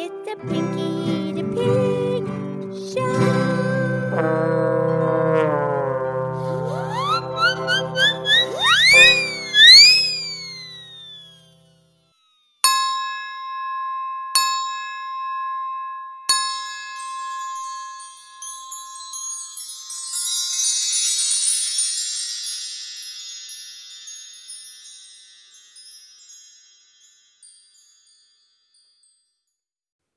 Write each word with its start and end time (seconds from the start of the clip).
It's 0.00 0.28
a 0.30 0.36
Pinkie 0.46 1.17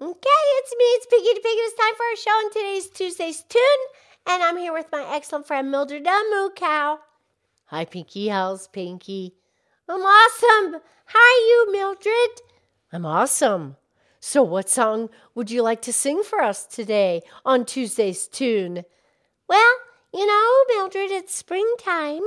Okay, 0.01 0.29
it's 0.57 0.71
me, 0.79 0.83
it's 0.83 1.05
Piggy 1.05 1.31
the 1.35 1.41
Pig. 1.41 1.57
It's 1.57 1.75
time 1.75 1.93
for 1.95 2.03
our 2.03 2.15
show, 2.15 2.39
and 2.43 2.51
today's 2.51 2.89
Tuesday's 2.89 3.43
Tune. 3.47 3.61
And 4.25 4.41
I'm 4.41 4.57
here 4.57 4.73
with 4.73 4.87
my 4.91 5.05
excellent 5.07 5.45
friend 5.45 5.69
Mildred 5.69 6.05
the 6.05 6.23
Moo 6.31 6.49
Cow. 6.55 7.01
Hi, 7.67 7.85
Pinkie. 7.85 8.29
How's 8.29 8.67
Pinkie? 8.67 9.35
I'm 9.87 10.01
awesome. 10.01 10.81
Are 11.13 11.37
you, 11.45 11.71
Mildred? 11.71 12.41
I'm 12.91 13.05
awesome. 13.05 13.75
So, 14.19 14.41
what 14.41 14.71
song 14.71 15.11
would 15.35 15.51
you 15.51 15.61
like 15.61 15.83
to 15.83 15.93
sing 15.93 16.23
for 16.23 16.41
us 16.41 16.65
today 16.65 17.21
on 17.45 17.63
Tuesday's 17.63 18.27
Tune? 18.27 18.85
Well, 19.47 19.73
you 20.11 20.25
know, 20.25 20.63
Mildred, 20.69 21.11
it's 21.11 21.35
springtime, 21.35 22.23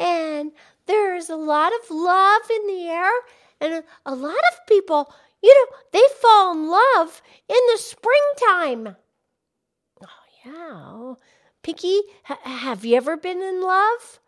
and 0.00 0.50
there's 0.86 1.30
a 1.30 1.36
lot 1.36 1.70
of 1.80 1.92
love 1.92 2.42
in 2.50 2.66
the 2.66 2.88
air, 2.88 3.12
and 3.60 3.84
a 4.04 4.16
lot 4.16 4.34
of 4.52 4.66
people 4.66 5.14
you 5.44 5.54
know, 5.54 5.76
they 5.92 6.02
fall 6.20 6.52
in 6.52 6.68
love 6.70 7.20
in 7.48 7.58
the 7.70 7.78
springtime. 7.78 8.96
Oh, 10.02 10.24
yeah. 10.44 11.14
Pinkie, 11.62 12.00
ha- 12.24 12.38
have 12.44 12.84
you 12.84 12.96
ever 12.96 13.16
been 13.18 13.42
in 13.42 13.60
love? 13.60 14.20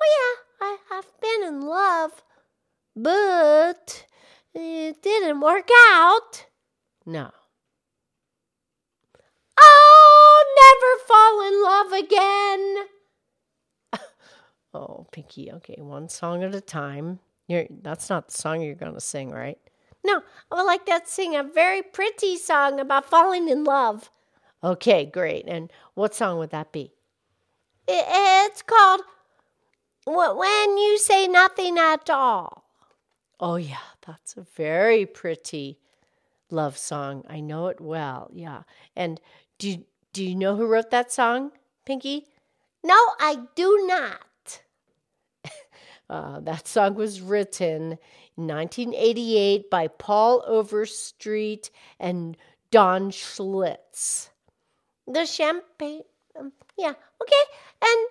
Oh, 0.00 0.38
yeah, 0.60 0.66
I 0.68 0.76
have 0.90 1.06
been 1.20 1.48
in 1.48 1.62
love, 1.62 2.22
but 2.94 4.06
it 4.54 5.02
didn't 5.02 5.40
work 5.40 5.68
out. 5.90 6.46
No. 7.04 7.30
Oh, 9.60 10.44
never 10.62 10.92
fall 11.08 11.42
in 11.48 11.62
love 11.62 11.92
again. 12.04 12.86
oh, 14.74 15.06
Pinkie, 15.10 15.50
okay, 15.54 15.78
one 15.78 16.08
song 16.08 16.44
at 16.44 16.54
a 16.54 16.60
time. 16.60 17.18
You're, 17.48 17.66
that's 17.82 18.08
not 18.08 18.28
the 18.28 18.34
song 18.34 18.62
you're 18.62 18.76
going 18.76 18.94
to 18.94 19.00
sing, 19.00 19.30
right? 19.30 19.58
No, 20.06 20.22
I 20.52 20.54
would 20.54 20.66
like 20.66 20.86
to 20.86 21.00
sing 21.04 21.34
a 21.34 21.42
very 21.42 21.82
pretty 21.82 22.36
song 22.36 22.78
about 22.78 23.10
falling 23.10 23.48
in 23.48 23.64
love. 23.64 24.08
Okay, 24.62 25.04
great. 25.04 25.44
And 25.48 25.72
what 25.94 26.14
song 26.14 26.38
would 26.38 26.50
that 26.50 26.70
be? 26.70 26.92
It's 27.88 28.62
called 28.62 29.00
When 30.06 30.78
You 30.78 30.96
Say 30.98 31.26
Nothing 31.26 31.76
at 31.76 32.08
All. 32.08 32.64
Oh, 33.40 33.56
yeah, 33.56 33.78
that's 34.06 34.36
a 34.36 34.42
very 34.42 35.06
pretty 35.06 35.80
love 36.50 36.78
song. 36.78 37.24
I 37.28 37.40
know 37.40 37.66
it 37.66 37.80
well. 37.80 38.30
Yeah. 38.32 38.62
And 38.94 39.20
do, 39.58 39.84
do 40.12 40.24
you 40.24 40.36
know 40.36 40.54
who 40.54 40.66
wrote 40.66 40.90
that 40.90 41.10
song, 41.10 41.50
Pinkie? 41.84 42.28
No, 42.84 42.94
I 43.18 43.40
do 43.56 43.84
not. 43.88 44.20
Uh, 46.08 46.40
that 46.40 46.68
song 46.68 46.94
was 46.94 47.20
written 47.20 47.98
in 48.36 48.46
1988 48.46 49.70
by 49.70 49.88
Paul 49.88 50.44
Overstreet 50.46 51.70
and 51.98 52.36
Don 52.70 53.10
Schlitz. 53.10 54.30
The 55.08 55.24
champagne, 55.24 56.02
um, 56.38 56.52
yeah, 56.76 56.90
okay, 56.90 57.44
and 57.82 58.06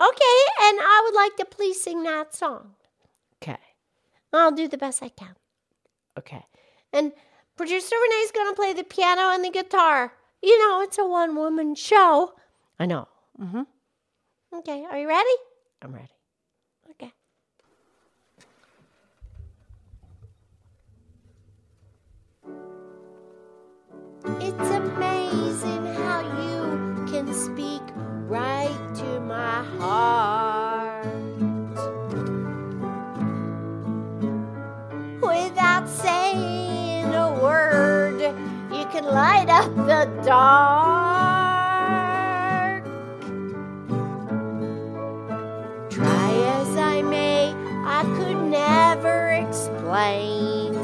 okay, 0.00 0.38
and 0.60 0.78
I 0.80 1.02
would 1.04 1.14
like 1.14 1.36
to 1.36 1.44
please 1.44 1.80
sing 1.80 2.02
that 2.04 2.34
song. 2.34 2.74
Okay, 3.42 3.58
I'll 4.32 4.52
do 4.52 4.68
the 4.68 4.78
best 4.78 5.02
I 5.02 5.08
can. 5.08 5.34
Okay, 6.18 6.44
and 6.92 7.12
producer 7.56 7.96
Renee's 7.96 8.32
gonna 8.32 8.54
play 8.54 8.72
the 8.72 8.84
piano 8.84 9.30
and 9.32 9.44
the 9.44 9.50
guitar. 9.50 10.12
You 10.42 10.58
know, 10.58 10.82
it's 10.82 10.98
a 10.98 11.04
one 11.04 11.36
woman 11.36 11.74
show. 11.74 12.34
I 12.78 12.86
know. 12.86 13.08
Mm-hmm. 13.40 13.62
Okay, 14.58 14.84
are 14.90 14.98
you 14.98 15.08
ready? 15.08 15.36
I'm 15.82 15.92
ready. 15.92 16.08
Speak 27.32 27.82
right 28.28 28.94
to 28.94 29.20
my 29.20 29.64
heart 29.78 31.06
without 35.22 35.88
saying 35.88 37.14
a 37.14 37.32
word. 37.42 38.20
You 38.70 38.84
can 38.92 39.04
light 39.04 39.48
up 39.48 39.74
the 39.86 40.10
dark. 40.24 41.22
Try 45.90 46.32
as 46.60 46.76
I 46.76 47.00
may, 47.02 47.54
I 47.86 48.02
could 48.16 48.42
never 48.50 49.30
explain 49.30 50.74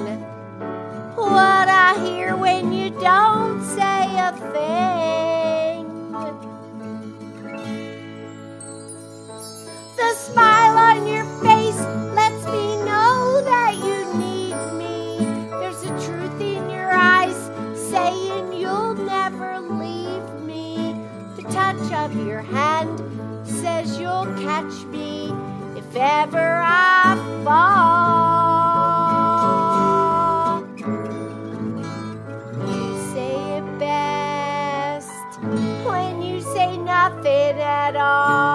what 1.15 1.69
I 1.69 1.95
hear 2.07 2.37
when 2.37 2.73
you 2.73 2.89
don't 2.91 3.63
say 3.65 4.17
a 4.19 4.33
thing. 4.53 5.28
On 10.89 11.07
your 11.07 11.27
face 11.43 11.81
lets 12.17 12.47
me 12.47 12.77
know 12.89 13.43
that 13.45 13.75
you 13.77 13.99
need 14.19 14.57
me. 14.83 15.19
There's 15.61 15.83
a 15.83 15.93
truth 16.07 16.41
in 16.41 16.71
your 16.71 16.91
eyes 16.91 17.37
saying 17.91 18.55
you'll 18.55 18.95
never 18.95 19.61
leave 19.61 20.27
me. 20.41 20.97
The 21.37 21.43
touch 21.53 21.93
of 21.93 22.17
your 22.27 22.41
hand 22.41 23.03
says 23.47 24.01
you'll 24.01 24.33
catch 24.41 24.87
me 24.87 25.31
if 25.77 25.95
ever 25.95 26.63
I 26.65 27.17
fall. 27.45 28.49
You 32.67 32.85
say 33.13 33.59
it 33.59 33.79
best 33.79 35.39
when 35.85 36.23
you 36.23 36.41
say 36.41 36.79
nothing 36.79 37.61
at 37.61 37.95
all. 37.95 38.48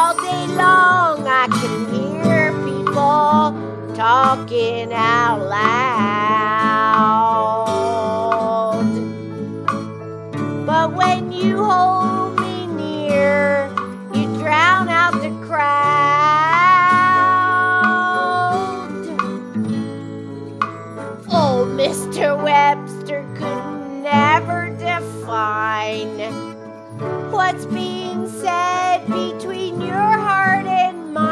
All 0.00 0.14
day 0.14 0.46
long, 0.54 1.26
I 1.26 1.48
can 1.50 1.92
hear 1.92 2.52
people 2.62 3.52
talking 3.96 4.92
out 4.92 5.40
loud. 5.40 5.74
But 10.64 10.92
when 10.92 11.32
you 11.32 11.64
hold 11.64 12.38
me 12.40 12.68
near, 12.68 13.68
you 14.14 14.26
drown 14.38 14.88
out 14.88 15.14
the 15.14 15.30
crowd. 15.44 15.66
Oh, 21.28 21.66
Mr. 21.76 22.40
Webster 22.40 23.26
could 23.34 24.02
never 24.04 24.70
define 24.78 26.57
what's 27.00 27.66
being 27.66 28.28
said 28.28 29.06
between 29.06 29.80
your 29.80 29.94
heart 29.94 30.66
and 30.66 31.12
mine. 31.14 31.28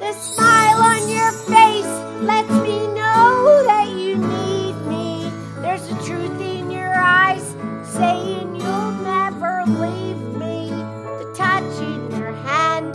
The 0.00 0.12
smile 0.12 0.80
on 0.80 1.08
your 1.08 1.32
face 1.32 1.94
lets 2.22 2.50
me 2.50 2.86
know 2.88 3.62
that 3.66 3.88
you 3.90 4.16
need 4.16 4.74
me. 4.86 5.30
There's 5.60 5.86
a 5.90 5.94
truth 6.04 6.40
in 6.40 6.70
your 6.70 6.94
eyes 6.94 7.54
saying 7.84 8.56
you'll 8.56 8.92
never 8.92 9.64
leave 9.66 10.18
me. 10.36 10.70
The 10.70 11.32
touch 11.36 11.80
in 11.80 12.10
your 12.18 12.32
hand 12.32 12.94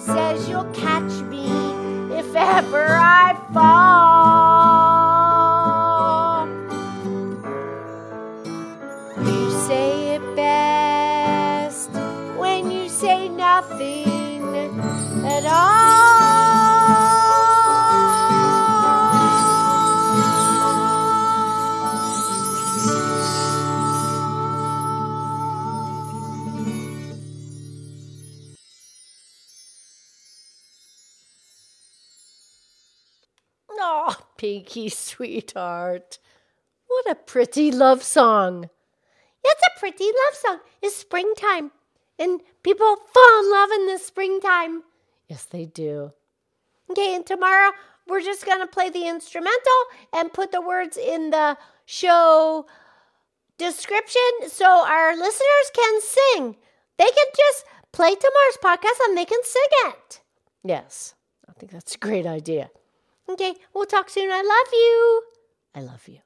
says 0.00 0.48
you'll 0.48 0.72
catch 0.72 1.12
me 1.22 1.46
if 2.16 2.34
ever 2.34 2.86
I 2.86 3.40
fall. 3.52 3.83
at 14.80 15.44
all. 15.46 15.84
Oh, 33.86 34.16
Pinkie, 34.38 34.88
sweetheart. 34.88 36.18
What 36.86 37.10
a 37.10 37.14
pretty 37.14 37.70
love 37.70 38.02
song. 38.02 38.70
It's 39.44 39.62
a 39.62 39.78
pretty 39.78 40.04
love 40.04 40.34
song. 40.34 40.58
It's 40.82 40.96
springtime. 40.96 41.70
And 42.18 42.40
people 42.62 42.96
fall 43.12 43.40
in 43.44 43.50
love 43.50 43.70
in 43.72 43.86
the 43.86 43.98
springtime. 43.98 44.82
Yes, 45.28 45.44
they 45.44 45.66
do. 45.66 46.12
Okay, 46.90 47.14
and 47.14 47.26
tomorrow 47.26 47.72
we're 48.06 48.20
just 48.20 48.44
going 48.44 48.60
to 48.60 48.66
play 48.66 48.90
the 48.90 49.08
instrumental 49.08 49.80
and 50.12 50.32
put 50.32 50.52
the 50.52 50.60
words 50.60 50.96
in 50.96 51.30
the 51.30 51.56
show 51.86 52.66
description 53.58 54.20
so 54.48 54.84
our 54.86 55.16
listeners 55.16 55.70
can 55.74 56.00
sing. 56.00 56.56
They 56.98 57.10
can 57.10 57.26
just 57.36 57.64
play 57.92 58.14
tomorrow's 58.14 58.58
podcast 58.62 58.98
and 59.08 59.16
they 59.16 59.24
can 59.24 59.42
sing 59.42 59.62
it. 59.86 60.20
Yes, 60.62 61.14
I 61.48 61.52
think 61.52 61.72
that's 61.72 61.94
a 61.94 61.98
great 61.98 62.26
idea. 62.26 62.70
Okay, 63.28 63.54
we'll 63.72 63.86
talk 63.86 64.10
soon. 64.10 64.30
I 64.30 64.42
love 64.42 64.72
you. 64.72 65.22
I 65.74 65.80
love 65.80 66.08
you. 66.08 66.18